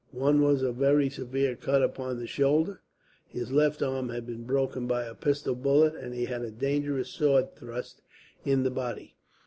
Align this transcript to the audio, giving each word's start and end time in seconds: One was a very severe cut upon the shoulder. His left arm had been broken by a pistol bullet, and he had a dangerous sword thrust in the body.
One 0.17 0.41
was 0.41 0.63
a 0.63 0.71
very 0.71 1.11
severe 1.11 1.55
cut 1.55 1.83
upon 1.83 2.17
the 2.17 2.25
shoulder. 2.25 2.81
His 3.27 3.51
left 3.51 3.83
arm 3.83 4.09
had 4.09 4.25
been 4.25 4.45
broken 4.45 4.87
by 4.87 5.03
a 5.05 5.13
pistol 5.13 5.53
bullet, 5.53 5.93
and 5.93 6.15
he 6.15 6.25
had 6.25 6.41
a 6.41 6.49
dangerous 6.49 7.09
sword 7.11 7.55
thrust 7.55 8.01
in 8.43 8.63
the 8.63 8.71
body. 8.71 9.13